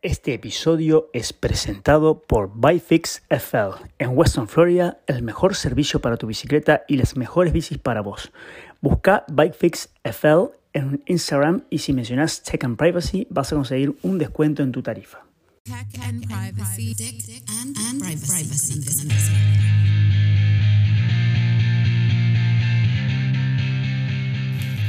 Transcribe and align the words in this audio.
Este 0.00 0.32
episodio 0.32 1.10
es 1.12 1.32
presentado 1.32 2.22
por 2.22 2.52
Bifix 2.54 3.22
FL. 3.30 3.84
En 3.98 4.16
Western 4.16 4.46
Florida, 4.46 5.00
el 5.08 5.24
mejor 5.24 5.56
servicio 5.56 6.00
para 6.00 6.16
tu 6.16 6.28
bicicleta 6.28 6.84
y 6.86 6.98
las 6.98 7.16
mejores 7.16 7.52
bicis 7.52 7.78
para 7.78 8.00
vos. 8.00 8.30
Busca 8.80 9.24
Bikefix 9.26 9.88
FL 10.04 10.52
en 10.72 11.02
Instagram 11.06 11.64
y 11.68 11.78
si 11.78 11.92
mencionas 11.92 12.44
Tech 12.44 12.62
and 12.62 12.76
Privacy 12.76 13.26
vas 13.28 13.52
a 13.52 13.56
conseguir 13.56 13.98
un 14.02 14.18
descuento 14.18 14.62
en 14.62 14.70
tu 14.70 14.84
tarifa. 14.84 15.24
Tech 15.64 15.88
privacy. 15.90 16.94
Privacy. 18.04 19.77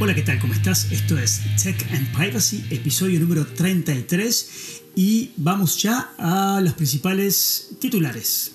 Hola, 0.02 0.16
¿qué 0.16 0.22
tal? 0.22 0.40
¿Cómo 0.40 0.54
estás? 0.54 0.90
Esto 0.94 1.18
es 1.18 1.42
Tech 1.62 1.76
and 1.92 2.16
Privacy, 2.16 2.64
episodio 2.70 3.20
número 3.20 3.46
33 3.46 4.82
y 4.96 5.32
vamos 5.36 5.82
ya 5.82 6.14
a 6.18 6.62
los 6.62 6.74
principales 6.76 7.72
titulares. 7.82 8.54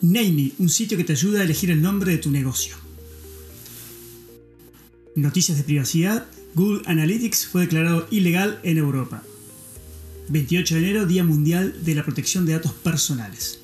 Namey, 0.00 0.54
un 0.58 0.68
sitio 0.68 0.98
que 0.98 1.04
te 1.04 1.12
ayuda 1.12 1.40
a 1.40 1.44
elegir 1.44 1.70
el 1.70 1.80
nombre 1.80 2.10
de 2.10 2.18
tu 2.18 2.32
negocio. 2.32 2.74
Noticias 5.14 5.58
de 5.58 5.62
privacidad, 5.62 6.26
Google 6.56 6.82
Analytics 6.86 7.46
fue 7.46 7.60
declarado 7.60 8.08
ilegal 8.10 8.58
en 8.64 8.78
Europa. 8.78 9.22
28 10.28 10.74
de 10.74 10.80
enero, 10.80 11.06
Día 11.06 11.22
Mundial 11.22 11.84
de 11.84 11.94
la 11.94 12.04
Protección 12.04 12.46
de 12.46 12.54
Datos 12.54 12.72
Personales. 12.72 13.60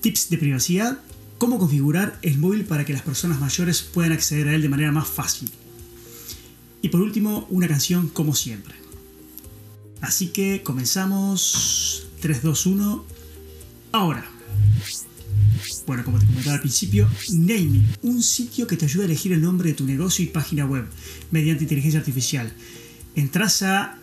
Tips 0.00 0.30
de 0.30 0.38
privacidad, 0.38 1.00
cómo 1.42 1.58
configurar 1.58 2.20
el 2.22 2.38
móvil 2.38 2.64
para 2.66 2.84
que 2.84 2.92
las 2.92 3.02
personas 3.02 3.40
mayores 3.40 3.82
puedan 3.82 4.12
acceder 4.12 4.46
a 4.46 4.54
él 4.54 4.62
de 4.62 4.68
manera 4.68 4.92
más 4.92 5.08
fácil. 5.08 5.50
Y 6.82 6.88
por 6.88 7.00
último, 7.00 7.48
una 7.50 7.66
canción 7.66 8.06
como 8.10 8.32
siempre. 8.36 8.76
Así 10.00 10.28
que 10.28 10.62
comenzamos 10.62 12.06
3, 12.20 12.44
2, 12.44 12.66
1. 12.66 13.04
Ahora. 13.90 14.24
Bueno, 15.84 16.04
como 16.04 16.20
te 16.20 16.26
comentaba 16.26 16.54
al 16.54 16.60
principio, 16.60 17.08
Naming, 17.32 17.88
un 18.02 18.22
sitio 18.22 18.68
que 18.68 18.76
te 18.76 18.84
ayuda 18.84 19.02
a 19.02 19.06
elegir 19.06 19.32
el 19.32 19.42
nombre 19.42 19.70
de 19.70 19.74
tu 19.74 19.84
negocio 19.84 20.24
y 20.24 20.28
página 20.28 20.64
web 20.64 20.86
mediante 21.32 21.64
inteligencia 21.64 21.98
artificial. 21.98 22.52
Entras 23.16 23.64
a 23.64 23.98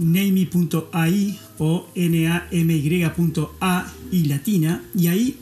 www.namey.ai 0.00 1.38
o 1.58 1.86
namy.a 1.94 3.92
y 4.10 4.24
latina 4.24 4.82
y 4.94 5.06
ahí 5.08 5.38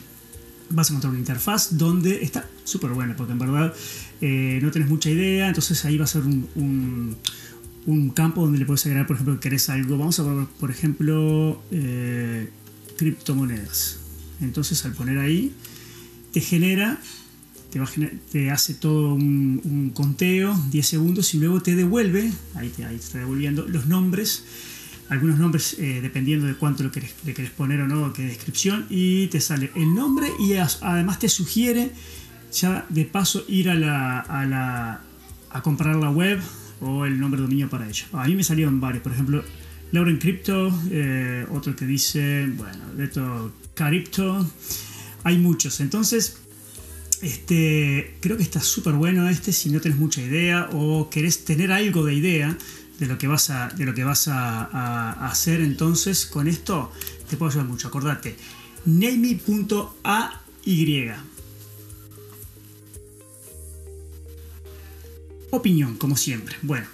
vas 0.70 0.90
a 0.90 0.92
encontrar 0.92 1.10
una 1.12 1.20
interfaz 1.20 1.78
donde 1.78 2.22
está 2.22 2.46
súper 2.64 2.90
buena 2.90 3.16
porque 3.16 3.32
en 3.32 3.38
verdad 3.38 3.72
eh, 4.20 4.58
no 4.60 4.70
tienes 4.70 4.90
mucha 4.90 5.10
idea, 5.10 5.48
entonces 5.48 5.84
ahí 5.84 5.96
va 5.96 6.04
a 6.04 6.08
ser 6.08 6.22
un, 6.22 7.16
un, 7.86 8.10
campo 8.10 8.42
donde 8.42 8.58
le 8.58 8.66
puedes 8.66 8.84
agregar, 8.84 9.06
por 9.06 9.14
ejemplo, 9.14 9.34
que 9.34 9.40
querés 9.40 9.68
algo. 9.70 9.96
Vamos 9.96 10.18
a 10.18 10.24
poner, 10.24 10.46
por 10.58 10.72
ejemplo, 10.72 11.62
eh, 11.70 12.50
criptomonedas. 12.96 14.00
Entonces 14.40 14.84
al 14.84 14.92
poner 14.92 15.18
ahí, 15.18 15.52
te 16.32 16.40
genera, 16.40 17.00
te, 17.70 18.50
hace 18.50 18.74
todo 18.74 19.14
un, 19.14 19.92
conteo, 19.94 20.54
10 20.70 20.86
segundos, 20.86 21.34
y 21.34 21.38
luego 21.38 21.62
te 21.62 21.74
devuelve, 21.74 22.32
ahí 22.54 22.68
te, 22.70 22.82
está 22.94 23.18
devolviendo 23.18 23.66
los 23.66 23.86
nombres, 23.86 24.44
algunos 25.08 25.38
nombres 25.38 25.76
eh, 25.78 26.00
dependiendo 26.02 26.46
de 26.46 26.54
cuánto 26.54 26.82
lo 26.82 26.90
querés, 26.90 27.14
le 27.24 27.34
querés 27.34 27.50
poner 27.50 27.80
o 27.80 27.88
no, 27.88 28.12
qué 28.12 28.22
descripción, 28.22 28.86
y 28.90 29.26
te 29.28 29.40
sale 29.40 29.70
el 29.74 29.94
nombre 29.94 30.28
y 30.38 30.54
además 30.54 31.18
te 31.18 31.28
sugiere 31.28 31.90
ya 32.52 32.86
de 32.88 33.04
paso 33.04 33.44
ir 33.48 33.68
a 33.68 33.74
la, 33.74 34.20
a 34.20 34.46
la 34.46 35.02
a 35.50 35.62
comprar 35.62 35.96
la 35.96 36.10
web 36.10 36.40
o 36.80 37.04
el 37.04 37.18
nombre 37.18 37.40
de 37.40 37.46
dominio 37.46 37.68
para 37.68 37.88
ello. 37.88 38.04
A 38.12 38.26
mí 38.26 38.34
me 38.34 38.44
salieron 38.44 38.80
varios, 38.80 39.02
por 39.02 39.12
ejemplo, 39.12 39.42
Lauren 39.92 40.18
Crypto, 40.18 40.72
eh, 40.90 41.46
otro 41.50 41.74
que 41.74 41.86
dice, 41.86 42.46
bueno, 42.56 42.92
de 42.96 43.04
esto, 43.04 43.52
Caripto, 43.74 44.46
hay 45.24 45.38
muchos. 45.38 45.80
Entonces, 45.80 46.38
este, 47.22 48.16
creo 48.20 48.36
que 48.36 48.42
está 48.42 48.60
súper 48.60 48.94
bueno 48.94 49.28
este 49.28 49.52
si 49.52 49.70
no 49.70 49.80
tenés 49.80 49.98
mucha 49.98 50.20
idea 50.20 50.68
o 50.72 51.10
querés 51.10 51.44
tener 51.44 51.72
algo 51.72 52.04
de 52.04 52.14
idea 52.14 52.56
de 52.98 53.06
lo 53.06 53.18
que 53.18 53.26
vas 53.26 53.50
a, 53.50 53.68
de 53.68 53.84
lo 53.84 53.94
que 53.94 54.04
vas 54.04 54.28
a, 54.28 55.26
hacer. 55.28 55.60
Entonces, 55.60 56.26
con 56.26 56.48
esto 56.48 56.92
te 57.28 57.36
puedo 57.36 57.50
ayudar 57.50 57.66
mucho. 57.66 57.88
Acordate, 57.88 58.36
namey.ay. 58.84 60.30
Opinión, 65.50 65.96
como 65.96 66.16
siempre. 66.16 66.56
Bueno, 66.62 66.86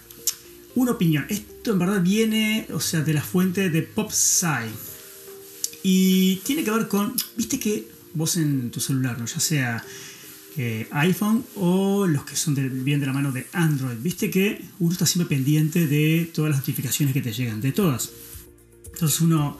una 0.74 0.92
opinión. 0.92 1.26
Esto 1.28 1.72
en 1.72 1.78
verdad 1.78 2.02
viene, 2.02 2.66
o 2.72 2.80
sea, 2.80 3.00
de 3.00 3.14
la 3.14 3.22
fuente 3.22 3.70
de 3.70 3.82
PopSci. 3.82 4.70
Y 5.82 6.36
tiene 6.36 6.64
que 6.64 6.70
ver 6.70 6.88
con, 6.88 7.14
viste 7.36 7.58
que 7.58 7.88
vos 8.14 8.36
en 8.36 8.70
tu 8.70 8.80
celular, 8.80 9.18
¿no? 9.18 9.26
ya 9.26 9.40
sea 9.40 9.84
eh, 10.56 10.86
iPhone 10.92 11.44
o 11.56 12.06
los 12.06 12.24
que 12.24 12.36
son 12.36 12.54
de, 12.54 12.68
bien 12.68 13.00
de 13.00 13.06
la 13.06 13.12
mano 13.12 13.32
de 13.32 13.46
Android, 13.52 13.96
viste 14.00 14.30
que 14.30 14.62
uno 14.78 14.92
está 14.92 15.04
siempre 15.04 15.36
pendiente 15.36 15.86
de 15.86 16.30
todas 16.32 16.50
las 16.50 16.60
notificaciones 16.60 17.12
que 17.12 17.22
te 17.22 17.32
llegan, 17.32 17.60
de 17.60 17.72
todas. 17.72 18.12
Entonces 18.92 19.20
uno, 19.20 19.58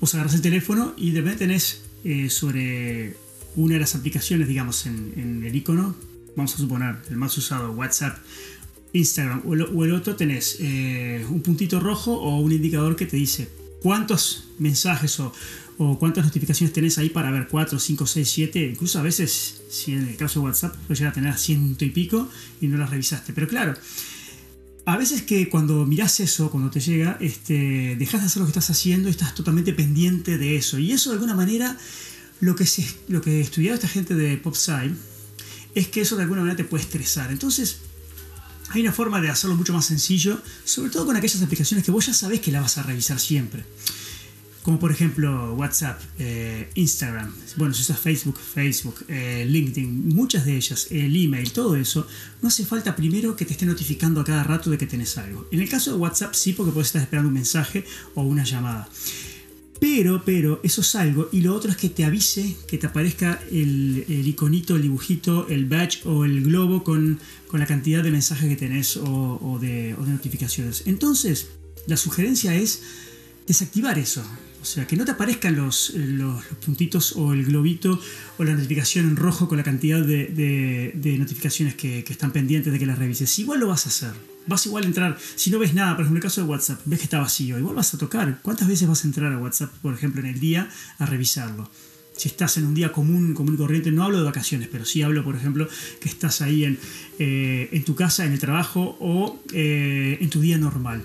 vos 0.00 0.14
agarras 0.14 0.34
el 0.34 0.40
teléfono 0.40 0.94
y 0.96 1.10
de 1.10 1.20
repente 1.20 1.40
tenés 1.40 1.82
eh, 2.04 2.30
sobre 2.30 3.16
una 3.56 3.74
de 3.74 3.80
las 3.80 3.94
aplicaciones, 3.94 4.48
digamos, 4.48 4.86
en, 4.86 5.44
el 5.44 5.54
icono, 5.54 5.94
vamos 6.36 6.54
a 6.54 6.58
suponer, 6.58 6.96
el 7.10 7.16
más 7.16 7.36
usado, 7.36 7.72
WhatsApp, 7.72 8.18
Instagram 8.92 9.42
o 9.46 9.54
el, 9.84 9.92
otro 9.92 10.16
tenés 10.16 10.56
eh, 10.60 11.24
un 11.28 11.42
puntito 11.42 11.78
rojo 11.80 12.12
o 12.14 12.40
un 12.40 12.50
indicador 12.50 12.96
que 12.96 13.06
te 13.06 13.16
dice 13.16 13.48
cuántos 13.82 14.44
mensajes 14.58 15.20
o, 15.20 15.32
cuántas 15.98 16.24
notificaciones 16.26 16.74
tenés 16.74 16.98
ahí 16.98 17.08
para 17.08 17.30
ver 17.30 17.48
4, 17.48 17.78
5, 17.78 18.06
6, 18.06 18.30
7, 18.30 18.70
incluso 18.72 18.98
a 18.98 19.02
veces, 19.02 19.62
si 19.70 19.92
en 19.94 20.08
el 20.08 20.16
caso 20.16 20.40
de 20.40 20.46
WhatsApp, 20.46 20.76
puedes 20.86 20.98
llegar 20.98 21.12
a 21.12 21.14
tener 21.14 21.38
ciento 21.38 21.86
y 21.86 21.90
pico 21.90 22.28
y 22.60 22.66
no 22.66 22.76
las 22.76 22.90
revisaste. 22.90 23.32
Pero 23.32 23.48
claro, 23.48 23.74
a 24.84 24.96
veces 24.98 25.22
que 25.22 25.48
cuando 25.48 25.86
mirás 25.86 26.20
eso, 26.20 26.50
cuando 26.50 26.70
te 26.70 26.80
llega, 26.80 27.16
este, 27.20 27.96
dejas 27.96 28.20
de 28.20 28.26
hacer 28.26 28.40
lo 28.40 28.46
que 28.46 28.50
estás 28.50 28.68
haciendo 28.68 29.08
y 29.08 29.12
estás 29.12 29.34
totalmente 29.34 29.72
pendiente 29.72 30.36
de 30.36 30.56
eso. 30.56 30.78
Y 30.78 30.92
eso 30.92 31.10
de 31.10 31.14
alguna 31.14 31.34
manera, 31.34 31.78
lo 32.40 32.54
que, 32.56 32.66
se, 32.66 32.86
lo 33.08 33.22
que 33.22 33.40
estudiaba 33.40 33.74
esta 33.74 33.88
gente 33.88 34.14
de 34.14 34.36
PopSci 34.36 34.92
es 35.74 35.88
que 35.88 36.02
eso 36.02 36.16
de 36.16 36.22
alguna 36.22 36.42
manera 36.42 36.56
te 36.56 36.64
puede 36.64 36.82
estresar. 36.82 37.30
Entonces, 37.30 37.78
hay 38.70 38.82
una 38.82 38.92
forma 38.92 39.20
de 39.20 39.28
hacerlo 39.28 39.56
mucho 39.56 39.72
más 39.72 39.86
sencillo, 39.86 40.40
sobre 40.64 40.90
todo 40.90 41.06
con 41.06 41.16
aquellas 41.16 41.42
aplicaciones 41.42 41.84
que 41.84 41.90
vos 41.90 42.06
ya 42.06 42.14
sabés 42.14 42.40
que 42.40 42.52
la 42.52 42.60
vas 42.60 42.78
a 42.78 42.82
revisar 42.82 43.18
siempre. 43.18 43.64
Como 44.62 44.78
por 44.78 44.92
ejemplo 44.92 45.54
WhatsApp, 45.54 46.00
eh, 46.18 46.70
Instagram, 46.74 47.32
bueno, 47.56 47.72
si 47.72 47.80
usas 47.80 47.98
Facebook, 47.98 48.38
Facebook, 48.38 49.04
eh, 49.08 49.46
LinkedIn, 49.48 50.08
muchas 50.08 50.44
de 50.44 50.54
ellas, 50.56 50.88
el 50.90 51.16
email, 51.16 51.50
todo 51.50 51.76
eso, 51.76 52.06
no 52.42 52.48
hace 52.48 52.64
falta 52.64 52.94
primero 52.94 53.34
que 53.34 53.46
te 53.46 53.52
esté 53.52 53.64
notificando 53.64 54.20
a 54.20 54.24
cada 54.24 54.44
rato 54.44 54.70
de 54.70 54.76
que 54.78 54.86
tenés 54.86 55.16
algo. 55.16 55.48
En 55.50 55.60
el 55.60 55.68
caso 55.68 55.92
de 55.92 55.96
WhatsApp 55.96 56.34
sí, 56.34 56.52
porque 56.52 56.72
puedes 56.72 56.88
estar 56.88 57.02
esperando 57.02 57.28
un 57.28 57.34
mensaje 57.34 57.84
o 58.14 58.22
una 58.22 58.44
llamada. 58.44 58.88
Pero, 59.80 60.22
pero, 60.26 60.60
eso 60.62 60.82
es 60.82 60.94
algo. 60.94 61.30
Y 61.32 61.40
lo 61.40 61.54
otro 61.54 61.70
es 61.70 61.76
que 61.78 61.88
te 61.88 62.04
avise, 62.04 62.54
que 62.68 62.76
te 62.76 62.86
aparezca 62.86 63.40
el, 63.50 64.04
iconito, 64.08 64.76
el 64.76 64.82
dibujito, 64.82 65.48
el 65.48 65.64
badge 65.64 66.02
o 66.04 66.26
el 66.26 66.44
globo 66.44 66.84
con, 66.84 67.18
la 67.52 67.66
cantidad 67.66 68.04
de 68.04 68.10
mensajes 68.10 68.48
que 68.48 68.56
tenés 68.56 68.98
o, 68.98 69.58
de, 69.60 69.96
notificaciones. 69.98 70.82
Entonces, 70.86 71.48
la 71.86 71.96
sugerencia 71.96 72.54
es 72.54 72.82
desactivar 73.50 73.98
eso. 73.98 74.22
O 74.62 74.64
sea, 74.64 74.86
que 74.86 74.94
no 74.94 75.04
te 75.04 75.12
aparezcan 75.12 75.56
los, 75.56 75.90
los, 75.94 76.44
puntitos 76.64 77.16
o 77.16 77.32
el 77.32 77.44
globito 77.44 77.98
o 78.38 78.44
la 78.44 78.52
notificación 78.52 79.08
en 79.08 79.16
rojo 79.16 79.48
con 79.48 79.56
la 79.56 79.64
cantidad 79.64 80.00
de, 80.04 81.16
notificaciones 81.18 81.74
que, 81.74 82.04
que, 82.04 82.12
están 82.12 82.30
pendientes 82.30 82.72
de 82.72 82.78
que 82.78 82.86
las 82.86 82.98
revises. 82.98 83.38
Igual 83.38 83.60
lo 83.60 83.68
vas 83.68 83.86
a 83.86 83.88
hacer 83.88 84.12
vas 84.46 84.66
igual 84.66 84.84
a 84.84 84.86
entrar, 84.86 85.18
si 85.36 85.50
no 85.50 85.58
ves 85.58 85.74
nada, 85.74 85.94
por 85.94 86.02
ejemplo, 86.02 86.18
en 86.18 86.22
el 86.22 86.22
caso 86.22 86.40
de 86.40 86.48
WhatsApp, 86.48 86.80
ves 86.84 86.98
que 86.98 87.04
está 87.04 87.20
vacío, 87.20 87.58
igual 87.58 87.76
vas 87.76 87.94
a 87.94 87.98
tocar. 87.98 88.40
¿Cuántas 88.42 88.66
veces 88.66 88.88
vas 88.88 89.04
a 89.04 89.06
entrar 89.06 89.32
a 89.32 89.38
WhatsApp, 89.38 89.70
por 89.82 89.94
ejemplo, 89.94 90.20
en 90.20 90.26
el 90.26 90.40
día 90.40 90.68
a 90.98 91.06
revisarlo? 91.06 91.70
Si 92.16 92.28
estás 92.28 92.56
en 92.56 92.66
un 92.66 92.74
día 92.74 92.90
común, 92.90 93.34
común 93.34 93.54
y 93.54 93.56
corriente, 93.58 93.92
no 93.92 94.02
hablo 94.02 94.18
de 94.18 94.24
vacaciones, 94.24 94.68
pero 94.72 94.84
sí 94.84 95.02
hablo, 95.02 95.22
por 95.22 95.36
ejemplo, 95.36 95.68
que 96.00 96.08
estás 96.08 96.40
ahí 96.40 96.64
en, 96.64 96.78
eh, 97.18 97.68
en 97.70 97.84
tu 97.84 97.94
casa, 97.94 98.24
en 98.24 98.32
el 98.32 98.40
trabajo 98.40 98.96
o 98.98 99.40
eh, 99.52 100.18
en 100.20 100.30
tu 100.30 100.40
día 100.40 100.58
normal. 100.58 101.04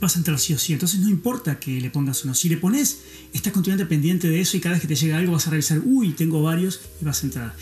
Vas 0.00 0.14
a 0.14 0.18
entrar 0.18 0.38
sí 0.38 0.54
o 0.54 0.58
sí, 0.58 0.72
entonces 0.72 1.00
no 1.00 1.08
importa 1.08 1.58
que 1.58 1.80
le 1.80 1.90
pongas 1.90 2.24
uno. 2.24 2.34
Si 2.34 2.48
le 2.48 2.56
pones, 2.56 3.00
estás 3.32 3.52
continuamente 3.52 3.88
pendiente 3.88 4.28
de 4.28 4.40
eso 4.40 4.56
y 4.56 4.60
cada 4.60 4.74
vez 4.74 4.82
que 4.82 4.88
te 4.88 4.94
llega 4.94 5.18
algo 5.18 5.32
vas 5.32 5.46
a 5.46 5.50
revisar, 5.50 5.80
uy, 5.84 6.12
tengo 6.12 6.42
varios 6.42 6.80
y 7.00 7.04
vas 7.04 7.22
a 7.22 7.26
entrar. 7.26 7.56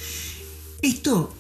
Esto 0.83 1.35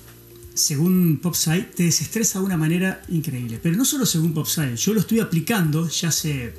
según 0.56 1.18
PopSci, 1.22 1.66
te 1.76 1.82
desestresa 1.82 2.38
de 2.38 2.46
una 2.46 2.56
manera 2.56 3.02
increíble. 3.08 3.60
Pero 3.62 3.76
no 3.76 3.84
solo 3.84 4.06
según 4.06 4.32
PopSci, 4.32 4.74
yo 4.76 4.94
lo 4.94 5.00
estoy 5.00 5.20
aplicando 5.20 5.88
ya 5.88 6.08
hace 6.08 6.54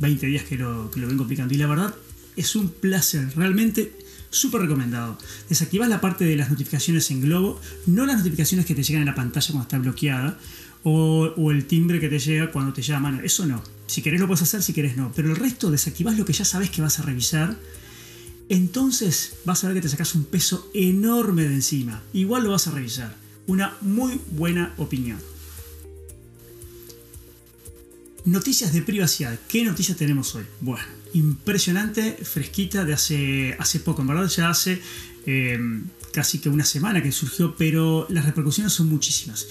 20 0.00 0.26
días 0.26 0.44
que 0.44 0.56
lo, 0.56 0.90
que 0.90 1.00
lo 1.00 1.06
vengo 1.06 1.24
aplicando 1.24 1.52
y 1.54 1.58
la 1.58 1.66
verdad 1.66 1.94
es 2.34 2.56
un 2.56 2.70
placer, 2.70 3.30
realmente 3.36 3.92
súper 4.30 4.62
recomendado. 4.62 5.18
Desactivas 5.48 5.88
la 5.88 6.00
parte 6.00 6.24
de 6.24 6.36
las 6.36 6.50
notificaciones 6.50 7.10
en 7.10 7.20
globo, 7.20 7.60
no 7.86 8.06
las 8.06 8.18
notificaciones 8.18 8.66
que 8.66 8.74
te 8.74 8.82
llegan 8.82 9.02
a 9.02 9.06
la 9.06 9.14
pantalla 9.14 9.46
cuando 9.48 9.62
está 9.62 9.78
bloqueada 9.78 10.38
o, 10.88 11.50
el 11.50 11.66
timbre 11.66 11.98
que 11.98 12.08
te 12.08 12.20
llega 12.20 12.52
cuando 12.52 12.72
te 12.72 12.80
llaman. 12.80 13.20
Eso 13.24 13.44
no. 13.44 13.60
Si 13.88 14.02
querés 14.02 14.20
lo 14.20 14.28
puedes 14.28 14.42
hacer, 14.42 14.62
si 14.62 14.72
querés 14.72 14.96
no. 14.96 15.10
Pero 15.16 15.30
el 15.30 15.36
resto 15.36 15.68
desactivás 15.68 16.16
lo 16.16 16.24
que 16.24 16.32
ya 16.32 16.44
sabes 16.44 16.70
que 16.70 16.80
vas 16.80 17.00
a 17.00 17.02
revisar. 17.02 17.56
Entonces 18.48 19.34
vas 19.44 19.64
a 19.64 19.66
ver 19.66 19.74
que 19.74 19.82
te 19.82 19.88
sacas 19.88 20.14
un 20.14 20.24
peso 20.24 20.70
enorme 20.74 21.42
de 21.42 21.54
encima. 21.54 22.04
Igual 22.12 22.44
lo 22.44 22.50
vas 22.52 22.68
a 22.68 22.70
revisar. 22.70 23.16
Una 23.48 23.76
muy 23.80 24.20
buena 24.30 24.74
opinión. 24.76 25.18
Noticias 28.24 28.72
de 28.72 28.82
privacidad. 28.82 29.36
¿Qué 29.48 29.64
noticias 29.64 29.98
tenemos 29.98 30.36
hoy? 30.36 30.44
Bueno, 30.60 30.84
impresionante, 31.14 32.12
fresquita 32.22 32.84
de 32.84 32.92
hace, 32.92 33.56
hace 33.58 33.80
poco. 33.80 34.02
En 34.02 34.08
verdad 34.08 34.28
ya 34.28 34.50
hace 34.50 34.80
eh, 35.26 35.58
casi 36.12 36.38
que 36.38 36.48
una 36.48 36.64
semana 36.64 37.02
que 37.02 37.10
surgió, 37.10 37.56
pero 37.56 38.06
las 38.08 38.24
repercusiones 38.24 38.72
son 38.72 38.88
muchísimas. 38.88 39.48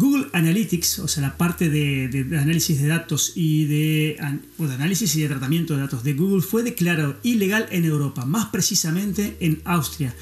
Google 0.00 0.28
Analytics, 0.32 1.00
o 1.00 1.08
sea, 1.08 1.22
la 1.22 1.36
parte 1.36 1.68
de, 1.68 2.26
análisis 2.38 2.80
de 2.80 2.88
datos 2.88 3.32
y 3.34 3.66
de, 3.66 4.16
análisis 4.58 5.14
y 5.14 5.20
de 5.20 5.28
tratamiento 5.28 5.74
de 5.74 5.82
datos 5.82 6.02
de 6.02 6.14
Google 6.14 6.40
fue 6.40 6.62
declarado 6.62 7.16
ilegal 7.22 7.66
en 7.70 7.84
Europa, 7.84 8.24
más 8.24 8.46
precisamente 8.46 9.36
en 9.40 9.60
Austria, 9.64 10.14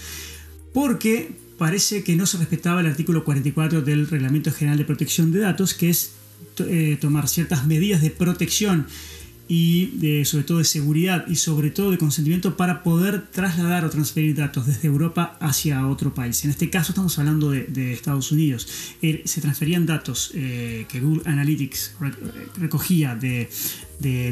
porque 0.74 1.30
parece 1.58 2.02
que 2.02 2.16
no 2.16 2.26
se 2.26 2.38
respetaba 2.38 2.80
el 2.80 2.88
artículo 2.88 3.22
44 3.22 3.82
del 3.82 4.08
Reglamento 4.08 4.50
General 4.50 4.78
de 4.78 4.84
Protección 4.84 5.30
de 5.30 5.38
Datos, 5.38 5.74
que 5.74 5.90
es 5.90 6.10
eh, 6.58 6.98
tomar 7.00 7.28
ciertas 7.28 7.64
medidas 7.64 8.02
de 8.02 8.10
protección 8.10 8.88
y 9.48 10.24
sobre 10.24 10.44
todo 10.44 10.58
de 10.58 10.64
seguridad 10.64 11.26
y 11.26 11.36
sobre 11.36 11.70
todo 11.70 11.90
de 11.90 11.98
consentimiento 11.98 12.56
para 12.56 12.82
poder 12.82 13.26
trasladar 13.30 13.84
o 13.84 13.90
transferir 13.90 14.36
datos 14.36 14.66
desde 14.66 14.88
Europa 14.88 15.36
hacia 15.40 15.86
otro 15.86 16.14
país. 16.14 16.44
En 16.44 16.50
este 16.50 16.70
caso 16.70 16.92
estamos 16.92 17.18
hablando 17.18 17.50
de, 17.50 17.92
Estados 17.92 18.30
Unidos. 18.32 18.68
Eh, 19.02 19.22
se 19.24 19.40
transferían 19.40 19.86
datos 19.86 20.32
eh, 20.34 20.86
que 20.88 21.00
Google 21.00 21.22
Analytics 21.24 21.96
recogía 22.56 23.14
de, 23.14 23.48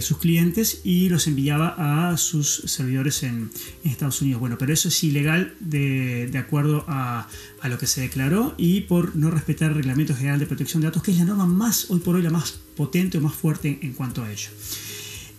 sus 0.00 0.18
clientes 0.18 0.82
y 0.84 1.08
los 1.08 1.26
enviaba 1.26 2.10
a 2.10 2.16
sus 2.16 2.62
servidores 2.66 3.22
en, 3.22 3.50
Estados 3.84 4.20
Unidos. 4.22 4.40
Bueno, 4.40 4.56
pero 4.58 4.72
eso 4.72 4.88
es 4.88 5.04
ilegal 5.04 5.54
de, 5.60 6.28
de 6.30 6.38
acuerdo 6.38 6.84
a, 6.86 7.28
a, 7.60 7.68
lo 7.68 7.78
que 7.78 7.86
se 7.86 8.00
declaró 8.02 8.54
y 8.58 8.82
por 8.82 9.16
no 9.16 9.30
respetar 9.30 9.70
el 9.70 9.76
Reglamento 9.76 10.14
General 10.14 10.38
de 10.38 10.46
Protección 10.46 10.82
de 10.82 10.88
Datos, 10.88 11.02
que 11.02 11.10
es 11.10 11.18
la 11.18 11.24
norma 11.24 11.46
más, 11.46 11.90
hoy 11.90 12.00
por 12.00 12.16
hoy, 12.16 12.22
la 12.22 12.30
más 12.30 12.58
potente 12.76 13.18
o 13.18 13.20
más 13.20 13.34
fuerte 13.34 13.78
en 13.82 13.92
cuanto 13.92 14.22
a 14.22 14.30
ello. 14.30 14.50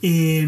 Eh, 0.01 0.47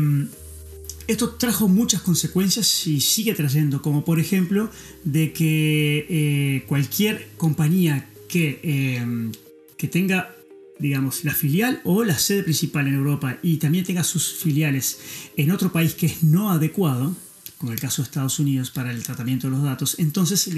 esto 1.08 1.32
trajo 1.32 1.68
muchas 1.68 2.04
consecuencias 2.04 2.86
y 2.86 3.02
sigue 3.02 3.34
trayendo, 3.34 3.82
como 3.82 4.06
por 4.06 4.20
ejemplo 4.20 4.70
de 5.04 5.34
que 5.34 6.06
eh, 6.08 6.66
cualquier 6.68 7.30
compañía 7.36 8.08
que, 8.28 8.60
eh, 8.62 9.32
que 9.76 9.88
tenga 9.88 10.36
digamos, 10.78 11.26
la 11.26 11.34
filial 11.34 11.82
o 11.84 12.04
la 12.04 12.18
sede 12.18 12.44
principal 12.44 12.88
en 12.88 12.94
Europa 12.94 13.38
y 13.42 13.58
también 13.58 13.84
tenga 13.84 14.04
sus 14.04 14.34
filiales 14.34 15.00
en 15.36 15.52
otro 15.52 15.72
país 15.72 15.94
que 15.94 16.06
es 16.06 16.24
no 16.24 16.52
adecuado, 16.52 17.16
como 17.58 17.74
el 17.74 17.80
caso 17.80 18.02
de 18.02 18.06
Estados 18.06 18.40
Unidos 18.40 18.72
para 18.72 18.92
el 18.92 19.04
tratamiento 19.04 19.48
de 19.48 19.52
los 19.52 19.64
datos, 19.64 19.96
entonces 20.00 20.50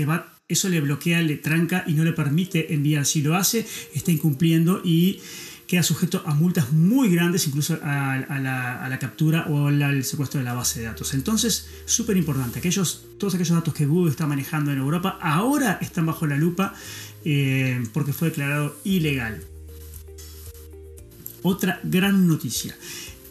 eso 0.47 0.69
le 0.69 0.81
bloquea, 0.81 1.21
le 1.21 1.37
tranca 1.37 1.83
y 1.87 1.93
no 1.93 2.03
le 2.03 2.13
permite 2.13 2.73
enviar. 2.73 3.05
Si 3.05 3.21
lo 3.21 3.35
hace, 3.35 3.65
está 3.95 4.11
incumpliendo 4.11 4.81
y 4.83 5.21
queda 5.71 5.83
sujeto 5.83 6.21
a 6.25 6.33
multas 6.35 6.73
muy 6.73 7.07
grandes, 7.09 7.47
incluso 7.47 7.79
a, 7.81 8.17
la, 8.17 8.99
captura 8.99 9.45
o 9.47 9.67
al 9.67 10.03
secuestro 10.03 10.39
de 10.39 10.43
la 10.43 10.53
base 10.53 10.81
de 10.81 10.87
datos. 10.87 11.13
Entonces, 11.13 11.65
súper 11.85 12.17
importante, 12.17 12.59
aquellos, 12.59 13.05
todos 13.17 13.35
aquellos 13.35 13.55
datos 13.55 13.73
que 13.73 13.85
Google 13.85 14.11
está 14.11 14.27
manejando 14.27 14.73
en 14.73 14.79
Europa 14.79 15.17
ahora 15.21 15.79
están 15.81 16.05
bajo 16.05 16.27
la 16.27 16.35
lupa 16.35 16.73
eh, 17.23 17.81
porque 17.93 18.11
fue 18.11 18.31
declarado 18.31 18.75
ilegal. 18.83 19.45
Otra 21.41 21.79
gran 21.83 22.27
noticia. 22.27 22.75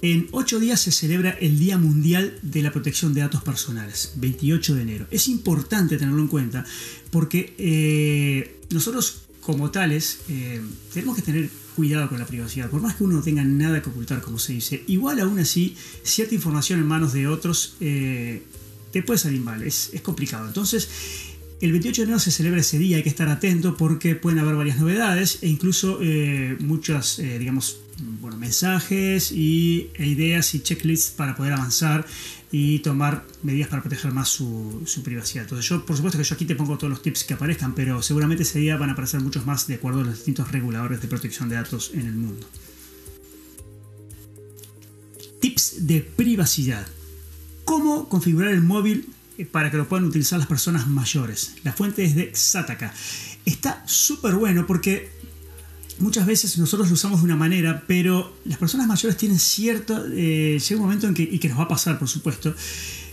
En 0.01 0.29
ocho 0.31 0.59
días 0.59 0.81
se 0.81 0.93
celebra 0.93 1.33
el 1.33 1.59
Día 1.59 1.77
Mundial 1.77 2.39
de 2.41 2.63
la 2.63 2.73
Protección 2.73 3.13
de 3.13 3.21
Datos 3.21 3.43
Personales, 3.43 4.15
28 4.17 4.77
de 4.77 4.81
enero. 4.81 5.07
Es 5.11 5.29
importante 5.29 5.99
tenerlo 5.99 6.23
en 6.23 6.29
cuenta 6.29 6.65
porque 7.11 7.55
eh, 7.59 8.63
nosotros 8.71 9.25
como 9.43 9.71
tales 9.71 10.21
eh, 10.31 10.63
tenemos 10.95 11.17
que 11.17 11.23
tener 11.23 11.51
cuidado 11.81 12.11
con 12.11 12.19
la 12.19 12.27
privacidad, 12.27 12.69
por 12.69 12.82
más 12.82 12.97
que 12.97 13.05
uno 13.05 13.17
no 13.17 13.23
tenga 13.23 13.43
nada 13.43 13.81
que 13.81 13.88
ocultar, 13.88 14.21
como 14.21 14.38
se 14.38 14.53
dice, 14.53 14.85
igual 14.87 15.19
aún 15.19 15.38
así, 15.38 15.75
cierta 16.03 16.35
información 16.35 16.79
en 16.79 16.87
manos 16.87 17.15
de 17.15 17.27
otros 17.27 17.77
eh, 17.81 18.43
te 18.93 19.03
puede 19.03 19.19
salir 19.19 19.41
mal, 19.41 19.62
es, 19.62 19.88
es, 19.94 20.03
complicado. 20.03 20.47
Entonces, 20.47 20.91
el 21.61 21.73
28 21.73 22.03
de 22.03 22.05
enero 22.05 22.19
se 22.19 22.31
celebra 22.31 22.61
ese 22.61 22.79
día, 22.79 22.97
hay 22.97 23.03
que 23.03 23.11
estar 23.11 23.29
atento 23.29 23.77
porque 23.77 24.15
pueden 24.15 24.39
haber 24.39 24.55
varias 24.55 24.79
novedades 24.79 25.39
e 25.43 25.49
incluso 25.49 25.99
eh, 26.01 26.57
muchas, 26.61 27.19
eh, 27.19 27.39
digamos, 27.39 27.81
mensajes 28.39 29.31
y, 29.31 29.91
e 29.95 30.07
ideas 30.07 30.55
y 30.55 30.61
checklists 30.61 31.11
para 31.11 31.37
poder 31.37 31.53
avanzar 31.53 32.07
y 32.51 32.79
tomar 32.79 33.27
medidas 33.43 33.69
para 33.69 33.83
proteger 33.83 34.11
más 34.12 34.29
su, 34.31 34.83
su, 34.87 35.03
privacidad. 35.03 35.45
Entonces 35.45 35.69
yo, 35.69 35.85
por 35.85 35.97
supuesto 35.97 36.19
que 36.19 36.25
yo 36.25 36.35
aquí 36.35 36.47
te 36.47 36.55
pongo 36.55 36.79
todos 36.79 36.91
los 36.91 37.03
tips 37.03 37.25
que 37.25 37.35
aparezcan, 37.35 37.75
pero 37.75 38.01
seguramente 38.03 38.45
ese 38.45 38.59
día 38.59 38.79
van 38.79 38.89
a 38.89 38.93
aparecer 38.95 39.21
muchos 39.21 39.45
más 39.45 39.67
de 39.67 39.75
acuerdo 39.75 40.01
a 40.01 40.05
los 40.05 40.15
distintos 40.15 40.51
reguladores 40.51 41.03
de 41.03 41.09
protección 41.09 41.51
de 41.51 41.57
datos 41.57 41.91
en 41.93 42.07
el 42.07 42.15
mundo. 42.15 42.47
Tips 45.41 45.87
de 45.87 46.01
privacidad. 46.01 46.87
¿Cómo 47.65 48.09
configurar 48.09 48.53
el 48.53 48.62
móvil 48.62 49.07
para 49.45 49.71
que 49.71 49.77
lo 49.77 49.89
puedan 49.89 50.05
utilizar 50.07 50.39
las 50.39 50.49
personas 50.49 50.87
mayores? 50.87 51.55
La 51.65 51.73
fuente 51.73 52.05
es 52.05 52.15
de 52.15 52.31
Sataka. 52.35 52.93
Está 53.45 53.83
súper 53.87 54.35
bueno 54.35 54.67
porque 54.67 55.11
muchas 55.99 56.27
veces 56.27 56.59
nosotros 56.59 56.89
lo 56.89 56.95
usamos 56.95 57.21
de 57.21 57.27
una 57.27 57.37
manera, 57.37 57.85
pero 57.87 58.37
las 58.45 58.59
personas 58.59 58.87
mayores 58.87 59.17
tienen 59.17 59.39
cierto. 59.39 60.05
Eh, 60.13 60.59
llega 60.59 60.81
un 60.81 60.87
momento 60.87 61.07
en 61.07 61.15
que, 61.15 61.23
y 61.23 61.39
que 61.39 61.49
nos 61.49 61.59
va 61.59 61.65
a 61.65 61.69
pasar, 61.69 61.99
por 61.99 62.09
supuesto, 62.09 62.55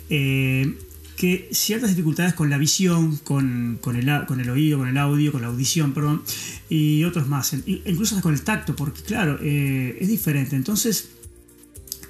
eh, 0.09 0.77
que 1.15 1.49
ciertas 1.51 1.89
dificultades 1.89 2.33
con 2.33 2.49
la 2.49 2.57
visión, 2.57 3.17
con, 3.17 3.79
el, 3.95 4.49
oído, 4.49 4.77
con 4.77 4.87
el 4.87 4.97
audio, 4.97 5.31
con 5.31 5.41
la 5.41 5.47
audición, 5.47 5.93
perdón, 5.93 6.21
y 6.69 7.03
otros 7.03 7.27
más, 7.27 7.53
incluso 7.65 8.19
con 8.21 8.33
el 8.33 8.41
tacto, 8.41 8.75
porque 8.75 9.01
claro, 9.01 9.39
eh, 9.41 9.97
es 9.99 10.07
diferente. 10.07 10.55
Entonces, 10.55 11.09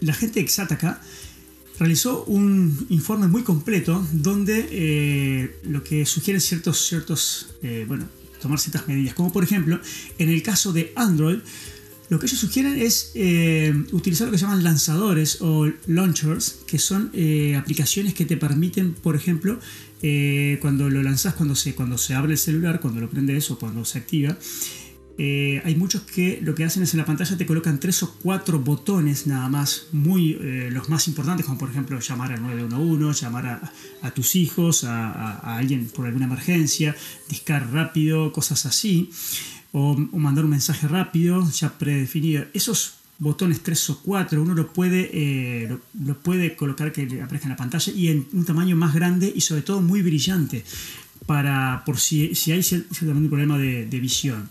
la 0.02 0.13
gente 0.13 0.36
de 0.36 0.42
Exataca 0.42 1.02
realizó 1.79 2.24
un 2.25 2.88
informe 2.89 3.27
muy 3.27 3.44
completo 3.44 4.06
donde 4.12 4.68
eh, 4.71 5.59
lo 5.63 5.83
que 5.83 6.06
sugieren 6.06 6.41
ciertos, 6.41 6.88
ciertos 6.88 7.56
eh, 7.62 7.85
bueno, 7.88 8.07
tomar 8.41 8.59
ciertas 8.59 8.88
medidas. 8.88 9.13
Como 9.13 9.31
por 9.31 9.44
ejemplo, 9.44 9.79
en 10.18 10.29
el 10.29 10.41
caso 10.41 10.74
de 10.74 10.91
Android, 10.95 11.39
lo 12.09 12.19
que 12.19 12.25
ellos 12.25 12.39
sugieren 12.39 12.79
es 12.81 13.12
eh, 13.15 13.74
utilizar 13.91 14.27
lo 14.27 14.31
que 14.31 14.38
se 14.38 14.45
llaman 14.45 14.63
lanzadores 14.63 15.41
o 15.41 15.69
launchers, 15.88 16.60
que 16.65 16.79
son 16.79 17.12
aplicaciones 17.57 18.13
que 18.13 18.25
te 18.25 18.38
permiten, 18.38 18.93
por 18.93 19.15
ejemplo, 19.15 19.60
cuando 20.62 20.89
lo 20.89 21.03
lanzas, 21.03 21.34
cuando 21.34 21.55
se, 21.55 21.75
cuando 21.75 21.98
se 21.98 22.13
abre 22.13 22.34
el 22.34 22.38
celular, 22.38 22.79
cuando 22.79 23.01
lo 23.01 23.10
prendes 23.10 23.51
o 23.51 23.60
cuando 23.60 23.84
se 23.84 23.98
activa, 23.98 24.38
eh, 25.19 25.63
hay 25.65 25.75
muchos 25.75 26.03
que 26.03 26.39
lo 26.43 26.53
que 26.53 26.63
hacen 26.63 26.83
es 26.83 26.93
en 26.93 27.00
la 27.00 27.05
pantalla 27.05 27.36
te 27.36 27.47
colocan 27.47 27.79
tres 27.79 28.03
o 28.03 28.13
cuatro 28.21 28.59
botones 28.59 29.25
nada 29.25 29.50
más, 29.50 29.88
muy 29.91 30.38
eh, 30.39 30.69
los 30.71 30.89
más 30.89 31.07
importantes, 31.07 31.43
como 31.45 31.57
por 31.57 31.71
ejemplo 31.71 32.00
llamar 32.00 32.33
al 32.33 32.43
911, 32.43 33.21
llamar 33.25 33.71
a, 34.03 34.12
tus 34.12 34.36
hijos, 34.36 34.83
a, 34.83 35.57
alguien 35.57 35.88
por 35.88 36.05
alguna 36.05 36.25
emergencia, 36.25 36.95
discar 37.29 37.71
rápido, 37.74 38.31
cosas 38.31 38.67
así, 38.67 39.09
o, 39.71 39.95
mandar 39.97 40.45
un 40.45 40.51
mensaje 40.51 40.88
rápido 40.88 41.50
ya 41.50 41.75
predefinido. 41.79 42.45
Esos 42.53 42.93
botones 43.17 43.63
3 43.63 43.89
o 43.89 44.01
4 44.03 44.39
uno 44.39 44.53
lo 44.53 44.71
puede, 44.71 45.09
eh, 45.12 45.77
puede 46.21 46.55
colocar 46.55 46.91
que 46.91 47.21
aparezca 47.24 47.47
en 47.47 47.51
la 47.51 47.57
pantalla 47.57 47.91
y 47.91 48.09
en 48.09 48.27
un 48.33 48.45
tamaño 48.45 48.75
más 48.75 48.93
grande 48.93 49.33
y 49.36 49.41
sobre 49.41 49.63
todo 49.63 49.81
muy 49.81 50.03
brillante 50.03 50.63
para 51.25 51.81
por 51.88 52.00
si, 52.00 52.36
si 52.36 52.51
hay 52.51 52.62
ciertamente 52.62 53.24
un 53.24 53.29
problema 53.29 53.57
de, 53.57 53.88
de 53.88 54.00
visión. 54.00 54.47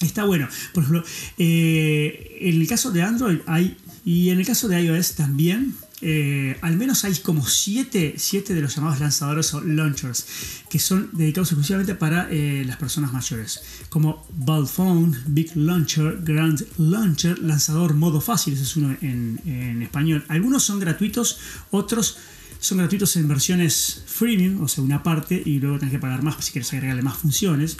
Está 0.00 0.24
bueno. 0.24 0.48
Por 0.74 0.84
ejemplo, 0.84 1.04
eh, 1.38 2.38
en 2.40 2.60
el 2.60 2.68
caso 2.68 2.90
de 2.90 3.02
Android 3.02 3.38
hay, 3.46 3.76
y 4.04 4.28
en 4.28 4.38
el 4.38 4.46
caso 4.46 4.68
de 4.68 4.82
iOS 4.82 5.14
también, 5.14 5.74
eh, 6.02 6.58
al 6.60 6.76
menos 6.76 7.04
hay 7.04 7.14
como 7.16 7.46
7 7.46 8.16
siete, 8.18 8.54
de 8.54 8.60
los 8.60 8.76
llamados 8.76 9.00
lanzadores 9.00 9.54
o 9.54 9.62
launchers 9.62 10.26
que 10.68 10.78
son 10.78 11.08
dedicados 11.12 11.48
exclusivamente 11.48 11.94
para 11.94 12.28
eh, 12.30 12.64
las 12.66 12.76
personas 12.76 13.14
mayores, 13.14 13.62
como 13.88 14.26
Bald 14.36 14.68
Phone, 14.68 15.16
Big 15.28 15.56
Launcher, 15.56 16.18
Grand 16.22 16.62
Launcher, 16.76 17.38
lanzador 17.38 17.94
modo 17.94 18.20
fácil, 18.20 18.52
ese 18.52 18.64
es 18.64 18.76
uno 18.76 18.94
en 19.00 19.82
español. 19.82 20.26
Algunos 20.28 20.64
son 20.64 20.78
gratuitos, 20.78 21.38
otros 21.70 22.18
son 22.60 22.78
gratuitos 22.78 23.16
en 23.16 23.28
versiones 23.28 24.04
freemium, 24.06 24.62
o 24.62 24.68
sea, 24.68 24.82
una 24.82 25.02
parte, 25.02 25.40
y 25.44 25.58
luego 25.58 25.78
tenés 25.78 25.92
que 25.92 25.98
pagar 25.98 26.22
más 26.22 26.44
si 26.44 26.52
quieres 26.52 26.72
agregarle 26.72 27.02
más 27.02 27.16
funciones. 27.16 27.76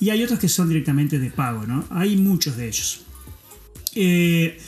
Y 0.00 0.10
hay 0.10 0.22
otros 0.22 0.38
que 0.38 0.48
son 0.48 0.68
directamente 0.68 1.18
de 1.18 1.30
pago, 1.30 1.66
¿no? 1.66 1.84
Hay 1.90 2.16
muchos 2.16 2.56
de 2.56 2.68
ellos. 2.68 3.02
Eh, 3.94 4.58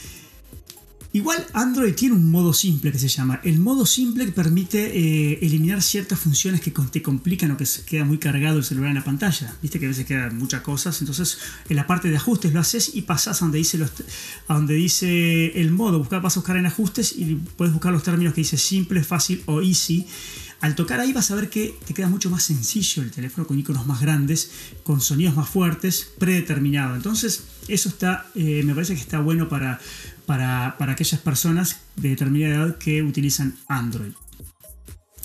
Igual 1.15 1.47
Android 1.53 1.95
tiene 1.95 2.17
un 2.17 2.29
modo 2.29 2.53
simple 2.53 2.91
que 2.91 2.99
se 2.99 3.07
llama. 3.07 3.41
El 3.45 3.61
modo 3.61 3.87
simple 3.87 4.27
que 4.27 4.33
permite 4.33 4.99
eh, 4.99 5.39
eliminar 5.43 5.81
ciertas 5.81 6.19
funciones 6.19 6.61
que 6.61 6.73
te 6.73 7.03
complican 7.03 7.53
o 7.53 7.57
que 7.57 7.67
se 7.67 7.85
queda 7.85 8.05
muy 8.05 8.19
cargado 8.19 8.59
el 8.59 8.65
celular 8.65 8.89
en 8.89 8.97
la 8.97 9.05
pantalla. 9.05 9.55
Viste 9.63 9.79
que 9.79 9.87
a 9.87 9.91
veces 9.91 10.07
quedan 10.07 10.37
muchas 10.37 10.63
cosas. 10.63 11.01
Entonces 11.01 11.39
en 11.69 11.77
la 11.77 11.87
parte 11.87 12.11
de 12.11 12.17
ajustes 12.17 12.53
lo 12.53 12.59
haces 12.59 12.97
y 12.97 13.03
pasas 13.03 13.41
a 13.41 13.45
donde 13.45 13.59
dice, 13.59 13.79
los, 13.79 13.93
a 14.49 14.55
donde 14.55 14.75
dice 14.75 15.61
el 15.61 15.71
modo. 15.71 16.01
Buscar, 16.01 16.21
vas 16.21 16.37
a 16.37 16.41
buscar 16.41 16.57
en 16.57 16.67
ajustes 16.67 17.15
y 17.17 17.37
puedes 17.37 17.73
buscar 17.73 17.93
los 17.93 18.03
términos 18.03 18.35
que 18.35 18.41
dice 18.41 18.57
simple, 18.57 19.05
fácil 19.05 19.41
o 19.47 19.63
easy. 19.63 20.09
Al 20.61 20.75
tocar 20.75 21.01
ahí 21.01 21.13
vas 21.13 21.31
a 21.31 21.35
ver 21.35 21.51
que 21.51 21.75
te 21.87 21.95
queda 21.95 22.09
mucho 22.09 22.31
más 22.31 22.43
sencillo 22.43 23.03
el 23.03 23.11
teléfono 23.11 23.47
con 23.47 23.59
iconos 23.59 23.87
más 23.87 24.01
grandes, 24.01 24.51
con 24.83 25.01
sonidos 25.01 25.37
más 25.37 25.49
fuertes, 25.49 26.09
predeterminado. 26.19 26.97
Entonces, 26.97 27.45
eso 27.69 27.89
está, 27.89 28.27
eh, 28.35 28.63
me 28.65 28.75
parece 28.75 28.95
que 28.95 29.01
está 29.01 29.21
bueno 29.21 29.49
para, 29.49 29.81
para, 30.27 30.75
aquellas 30.89 31.21
personas 31.21 31.81
de 31.97 32.11
determinada 32.11 32.55
edad 32.55 32.79
que 32.79 33.03
utilizan 33.03 33.57
Android. 33.69 34.13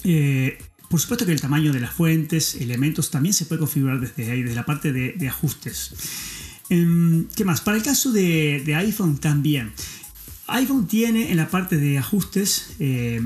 Eh, 0.03 0.57
por 0.89 0.99
supuesto 0.99 1.25
que 1.25 1.31
el 1.31 1.41
tamaño 1.41 1.71
de 1.71 1.79
las 1.79 1.93
fuentes, 1.93 2.55
elementos, 2.55 3.11
también 3.11 3.33
se 3.33 3.45
puede 3.45 3.59
configurar 3.59 3.99
desde 3.99 4.31
ahí, 4.31 4.41
desde 4.41 4.55
la 4.55 4.65
parte 4.65 4.91
de, 4.91 5.29
ajustes. 5.29 5.93
Em, 6.69 7.27
¿Qué 7.35 7.45
más? 7.45 7.61
Para 7.61 7.77
el 7.77 7.83
caso 7.83 8.11
de, 8.11 8.63
iPhone 8.75 9.17
también. 9.19 9.71
iPhone 10.47 10.87
tiene 10.87 11.31
en 11.31 11.37
la 11.37 11.47
parte 11.49 11.77
de 11.77 11.99
ajustes, 11.99 12.71
eh, 12.79 13.21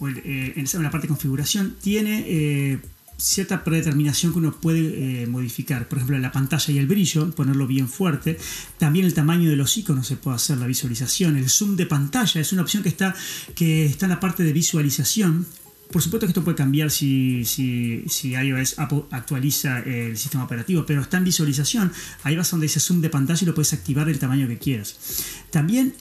eh, 0.00 0.54
en 0.56 0.82
la 0.82 0.90
parte 0.90 1.06
de 1.06 1.08
configuración, 1.08 1.76
tiene 1.80 2.80
cierta 3.18 3.64
predeterminación 3.64 4.32
que 4.32 4.38
uno 4.38 4.52
puede 4.52 5.22
eh, 5.22 5.26
modificar. 5.26 5.88
Por 5.88 5.98
ejemplo, 5.98 6.18
la 6.18 6.32
pantalla 6.32 6.72
y 6.72 6.78
el 6.78 6.86
brillo, 6.86 7.30
ponerlo 7.30 7.66
bien 7.66 7.88
fuerte. 7.88 8.38
También 8.78 9.06
el 9.06 9.14
tamaño 9.14 9.48
de 9.48 9.56
los 9.56 9.76
iconos 9.76 10.06
se 10.06 10.16
puede 10.16 10.36
hacer, 10.36 10.58
la 10.58 10.66
visualización. 10.66 11.36
El 11.36 11.48
zoom 11.48 11.76
de 11.76 11.86
pantalla 11.86 12.40
es 12.40 12.52
una 12.52 12.62
opción 12.62 12.82
que 12.82 12.88
está, 12.88 13.14
que 13.54 13.86
está 13.86 14.06
en 14.06 14.10
la 14.10 14.20
parte 14.20 14.42
de 14.42 14.52
visualización. 14.52 15.46
Por 15.90 16.02
supuesto 16.02 16.26
que 16.26 16.32
esto 16.32 16.42
puede 16.42 16.56
cambiar 16.56 16.90
si, 16.90 17.44
si, 17.44 18.02
si 18.08 18.30
iOS 18.32 18.76
actualiza 19.10 19.78
el 19.80 20.18
sistema 20.18 20.44
operativo, 20.44 20.84
pero 20.84 21.00
está 21.00 21.16
en 21.16 21.24
visualización. 21.24 21.92
Ahí 22.24 22.36
vas 22.36 22.50
donde 22.50 22.64
dice 22.64 22.80
zoom 22.80 23.00
de 23.00 23.08
pantalla 23.08 23.38
y 23.40 23.46
lo 23.46 23.54
puedes 23.54 23.72
activar 23.72 24.06
del 24.06 24.18
tamaño 24.18 24.48
que 24.48 24.58
quieras. 24.58 24.96
También 25.50 25.94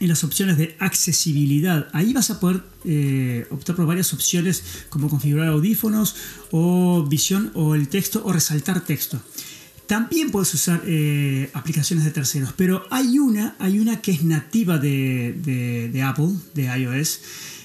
en 0.00 0.08
las 0.08 0.24
opciones 0.24 0.56
de 0.58 0.76
accesibilidad. 0.78 1.88
Ahí 1.92 2.12
vas 2.12 2.30
a 2.30 2.40
poder 2.40 2.62
eh, 2.84 3.46
optar 3.50 3.76
por 3.76 3.86
varias 3.86 4.12
opciones 4.14 4.62
como 4.88 5.08
configurar 5.08 5.48
audífonos 5.48 6.16
o 6.50 7.04
visión 7.08 7.50
o 7.54 7.74
el 7.74 7.88
texto 7.88 8.22
o 8.24 8.32
resaltar 8.32 8.84
texto. 8.84 9.20
También 9.86 10.30
puedes 10.30 10.52
usar 10.52 10.82
eh, 10.86 11.50
aplicaciones 11.54 12.04
de 12.04 12.10
terceros, 12.10 12.52
pero 12.54 12.84
hay 12.90 13.18
una, 13.18 13.56
hay 13.58 13.78
una 13.78 14.02
que 14.02 14.10
es 14.10 14.22
nativa 14.22 14.76
de, 14.76 16.02
Apple, 16.04 16.34
de 16.54 16.64
iOS, 16.64 17.20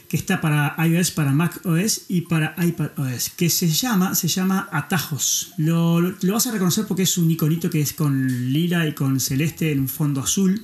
que 0.07 0.15
está 0.15 0.39
para 0.39 0.73
iOS, 0.87 1.11
para 1.11 1.33
Mac 1.33 1.59
OS 1.65 2.05
y 2.07 2.21
para 2.21 2.55
iPad 2.63 2.91
OS, 2.97 3.29
que 3.35 3.49
se 3.49 3.67
llama, 3.67 4.15
se 4.15 4.29
llama 4.29 4.69
Atajos. 4.71 5.51
Lo, 5.57 5.99
lo 5.99 6.33
vas 6.33 6.47
a 6.47 6.51
reconocer 6.51 6.85
porque 6.87 7.03
es 7.03 7.17
un 7.17 7.29
iconito 7.29 7.69
que 7.69 7.81
es 7.81 7.91
con 7.91 8.53
lila 8.53 8.87
y 8.87 8.93
con 8.93 9.19
celeste 9.19 9.73
en 9.73 9.81
un 9.81 9.89
fondo 9.89 10.21
azul 10.21 10.63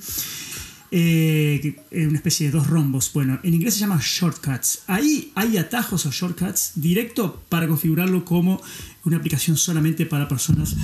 eh, 0.91 1.75
una 1.91 2.17
especie 2.17 2.47
de 2.47 2.51
dos 2.51 2.67
rombos. 2.67 3.11
Bueno, 3.13 3.39
en 3.43 3.53
inglés 3.53 3.75
se 3.75 3.81
llama 3.81 3.99
shortcuts. 4.01 4.83
Ahí 4.87 5.31
hay 5.35 5.57
atajos 5.57 6.05
o 6.05 6.11
shortcuts 6.11 6.73
directo 6.75 7.41
para 7.49 7.67
configurarlo 7.67 8.25
como 8.25 8.61
una 9.05 9.17
aplicación 9.17 9.55
solamente 9.55 10.05
para 10.05 10.27
personas 10.27 10.75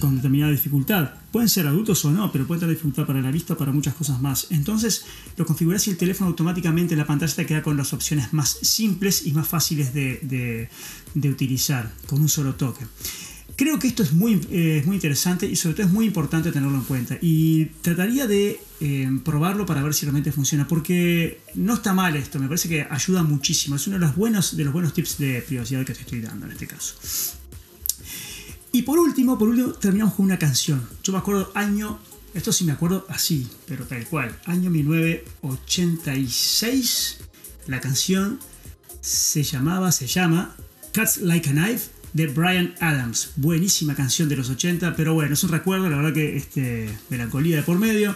con 0.00 0.16
determinada 0.16 0.50
dificultad. 0.50 1.14
Pueden 1.30 1.48
ser 1.48 1.66
adultos 1.66 2.04
o 2.04 2.10
no, 2.10 2.30
pero 2.32 2.46
pueden 2.46 2.60
tener 2.60 2.74
dificultad 2.74 3.06
para 3.06 3.20
la 3.20 3.30
vista 3.30 3.54
o 3.54 3.56
para 3.56 3.72
muchas 3.72 3.94
cosas 3.94 4.20
más. 4.20 4.48
Entonces 4.50 5.04
lo 5.36 5.46
configuras 5.46 5.86
y 5.86 5.90
el 5.90 5.96
teléfono 5.96 6.28
automáticamente 6.28 6.94
en 6.94 6.98
la 6.98 7.06
pantalla 7.06 7.34
te 7.34 7.46
queda 7.46 7.62
con 7.62 7.76
las 7.76 7.92
opciones 7.92 8.32
más 8.32 8.50
simples 8.62 9.26
y 9.26 9.32
más 9.32 9.46
fáciles 9.46 9.94
de, 9.94 10.68
de 11.14 11.30
utilizar 11.30 11.92
con 12.06 12.20
un 12.20 12.28
solo 12.28 12.54
toque. 12.54 12.84
Creo 13.62 13.78
que 13.78 13.86
esto 13.86 14.02
es 14.02 14.12
muy, 14.12 14.44
eh, 14.50 14.82
muy 14.86 14.96
interesante 14.96 15.46
y 15.46 15.54
sobre 15.54 15.76
todo 15.76 15.86
es 15.86 15.92
muy 15.92 16.04
importante 16.04 16.50
tenerlo 16.50 16.76
en 16.76 16.82
cuenta. 16.82 17.16
Y 17.20 17.66
trataría 17.80 18.26
de 18.26 18.58
eh, 18.80 19.08
probarlo 19.24 19.66
para 19.66 19.84
ver 19.84 19.94
si 19.94 20.04
realmente 20.04 20.32
funciona. 20.32 20.66
Porque 20.66 21.40
no 21.54 21.74
está 21.74 21.94
mal 21.94 22.16
esto, 22.16 22.40
me 22.40 22.48
parece 22.48 22.68
que 22.68 22.84
ayuda 22.90 23.22
muchísimo. 23.22 23.76
Es 23.76 23.86
uno 23.86 24.00
de 24.00 24.02
los 24.04 24.16
buenos, 24.16 24.56
de 24.56 24.64
los 24.64 24.72
buenos 24.72 24.92
tips 24.94 25.18
de 25.18 25.42
privacidad 25.42 25.84
que 25.84 25.94
te 25.94 26.00
estoy 26.00 26.20
dando 26.20 26.46
en 26.46 26.52
este 26.52 26.66
caso. 26.66 26.96
Y 28.72 28.82
por 28.82 28.98
último, 28.98 29.38
por 29.38 29.48
último, 29.48 29.74
terminamos 29.74 30.14
con 30.14 30.24
una 30.24 30.40
canción. 30.40 30.84
Yo 31.04 31.12
me 31.12 31.20
acuerdo 31.20 31.52
año, 31.54 32.00
esto 32.34 32.50
sí 32.50 32.64
me 32.64 32.72
acuerdo 32.72 33.06
así, 33.10 33.46
pero 33.68 33.86
tal 33.86 34.04
cual. 34.08 34.36
Año 34.44 34.70
1986. 34.70 37.18
La 37.68 37.80
canción 37.80 38.40
se 39.00 39.44
llamaba, 39.44 39.92
se 39.92 40.08
llama 40.08 40.56
Cuts 40.92 41.18
Like 41.18 41.50
a 41.50 41.52
Knife 41.52 41.91
de 42.12 42.26
Brian 42.26 42.74
Adams. 42.80 43.32
Buenísima 43.36 43.94
canción 43.94 44.28
de 44.28 44.36
los 44.36 44.50
80, 44.50 44.94
pero 44.96 45.14
bueno, 45.14 45.34
es 45.34 45.44
un 45.44 45.50
recuerdo, 45.50 45.88
la 45.88 45.96
verdad 45.96 46.12
que 46.12 46.36
este, 46.36 46.88
melancolía 47.08 47.56
de 47.56 47.62
por 47.62 47.78
medio. 47.78 48.14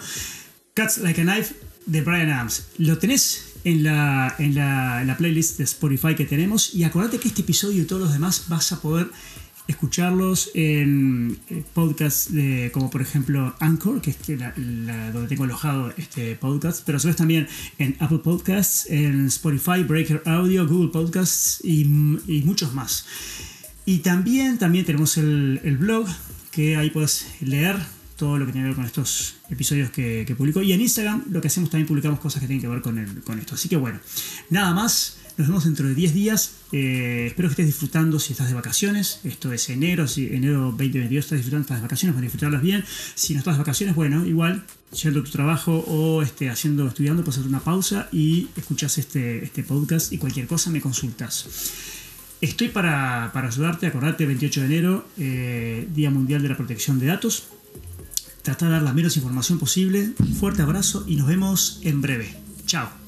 Cuts 0.74 0.98
Like 0.98 1.22
a 1.22 1.24
Knife 1.24 1.54
de 1.86 2.02
Brian 2.02 2.30
Adams. 2.30 2.68
Lo 2.78 2.98
tenés 2.98 3.54
en 3.64 3.82
la, 3.82 4.34
en 4.38 4.54
la, 4.54 5.14
playlist 5.18 5.58
de 5.58 5.64
Spotify 5.64 6.14
que 6.14 6.26
tenemos 6.26 6.74
y 6.74 6.84
acordate 6.84 7.18
que 7.18 7.28
este 7.28 7.42
episodio 7.42 7.82
y 7.82 7.86
todos 7.86 8.02
los 8.02 8.12
demás 8.12 8.44
vas 8.48 8.72
a 8.72 8.80
poder 8.80 9.08
escucharlos 9.66 10.52
en 10.54 11.40
eh, 11.50 11.64
podcasts 11.74 12.30
como 12.72 12.88
por 12.88 13.02
ejemplo 13.02 13.56
Anchor, 13.58 14.00
que 14.00 14.10
es 14.10 14.28
la, 14.28 14.52
donde 15.10 15.26
tengo 15.28 15.42
alojado 15.42 15.92
este 15.96 16.36
podcast, 16.36 16.82
pero 16.86 16.98
a 16.98 17.14
también 17.14 17.48
en 17.78 17.96
Apple 17.98 18.18
Podcasts, 18.18 18.86
en 18.88 19.26
Spotify, 19.26 19.82
Breaker 19.82 20.22
Audio, 20.26 20.68
Google 20.68 20.90
Podcasts 20.92 21.60
y 21.64 21.84
muchos 22.44 22.72
más. 22.74 23.06
Y 23.86 23.98
también, 23.98 24.58
también 24.58 24.84
tenemos 24.84 25.16
el, 25.16 25.76
blog, 25.78 26.08
que 26.50 26.76
ahí 26.76 26.90
puedes 26.90 27.26
leer 27.40 27.76
todo 28.16 28.36
lo 28.36 28.44
que 28.44 28.52
tiene 28.52 28.66
que 28.66 28.70
ver 28.70 28.76
con 28.76 28.84
estos 28.84 29.36
episodios 29.48 29.90
que, 29.90 30.34
publico. 30.36 30.60
Y 30.60 30.72
en 30.72 30.80
Instagram 30.80 31.22
lo 31.30 31.40
que 31.40 31.46
hacemos 31.46 31.70
también 31.70 31.86
publicamos 31.86 32.18
cosas 32.18 32.40
que 32.40 32.48
tienen 32.48 32.60
que 32.60 32.68
ver 32.68 32.82
con, 32.82 33.22
con 33.24 33.38
esto. 33.38 33.54
Así 33.54 33.68
que 33.68 33.76
bueno, 33.76 34.00
nada 34.50 34.74
más. 34.74 35.18
Nos 35.36 35.48
vemos 35.48 35.64
dentro 35.64 35.86
de 35.86 35.94
10 35.94 36.14
días. 36.14 36.52
Eh, 36.72 37.26
espero 37.26 37.48
que 37.48 37.52
estés 37.52 37.66
disfrutando 37.66 38.18
si 38.18 38.32
estás 38.32 38.48
de 38.48 38.54
vacaciones. 38.54 39.20
Esto 39.22 39.52
es 39.52 39.68
enero, 39.68 40.08
si 40.08 40.28
enero 40.28 40.70
2022 40.70 41.26
estás 41.26 41.36
disfrutando 41.36 41.64
estas 41.64 41.82
vacaciones, 41.82 42.14
para 42.14 42.22
disfrutarlas 42.22 42.62
bien. 42.62 42.82
Si 43.14 43.34
no 43.34 43.40
estás 43.40 43.56
de 43.56 43.58
vacaciones, 43.58 43.94
bueno, 43.94 44.24
igual, 44.24 44.64
yendo 45.02 45.22
tu 45.22 45.30
trabajo 45.30 45.84
o 45.86 46.22
este, 46.22 46.48
haciendo, 46.48 46.88
estudiando, 46.88 47.22
puedes 47.22 47.38
hacer 47.38 47.50
una 47.50 47.60
pausa 47.60 48.08
y 48.12 48.48
escuchas 48.56 48.96
este, 48.96 49.44
este 49.44 49.62
podcast 49.62 50.10
y 50.10 50.16
cualquier 50.16 50.46
cosa 50.46 50.70
me 50.70 50.80
consultas. 50.80 51.44
Estoy 52.40 52.68
para, 52.68 53.32
ayudarte, 53.32 53.86
acordate, 53.86 54.26
28 54.26 54.60
de 54.60 54.66
enero, 54.66 55.06
eh, 55.18 55.88
Día 55.94 56.10
Mundial 56.10 56.42
de 56.42 56.50
la 56.50 56.56
Protección 56.56 56.98
de 56.98 57.06
Datos. 57.06 57.48
Trata 58.42 58.66
de 58.66 58.72
dar 58.72 58.82
la 58.82 58.92
menos 58.92 59.16
información 59.16 59.58
posible. 59.58 60.10
Un 60.18 60.34
fuerte 60.34 60.62
abrazo 60.62 61.04
y 61.06 61.16
nos 61.16 61.26
vemos 61.26 61.80
en 61.82 62.02
breve. 62.02 62.34
Chao. 62.66 63.05